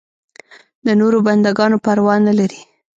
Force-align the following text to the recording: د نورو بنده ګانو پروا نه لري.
د 0.85 0.87
نورو 0.99 1.17
بنده 1.27 1.49
ګانو 1.57 1.77
پروا 1.85 2.15
نه 2.27 2.33
لري. 2.39 2.61